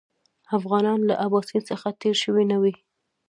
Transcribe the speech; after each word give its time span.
افغانان 0.57 0.99
له 1.09 1.15
اباسین 1.25 1.61
څخه 1.69 1.87
تېر 2.01 2.15
شوي 2.23 2.43
نه 2.51 2.57
وي. 2.61 2.73